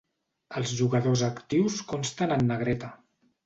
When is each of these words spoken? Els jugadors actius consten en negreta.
Els 0.61 0.73
jugadors 0.79 1.23
actius 1.29 1.79
consten 1.95 2.37
en 2.41 2.45
negreta. 2.51 2.95